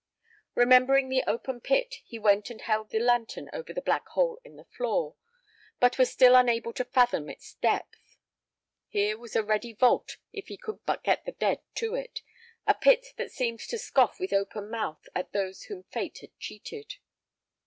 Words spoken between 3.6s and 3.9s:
the